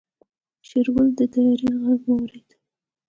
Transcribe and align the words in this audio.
شېرګل 0.67 1.07
د 1.17 1.19
طيارې 1.33 1.69
غږ 1.83 2.01
واورېد. 2.07 2.49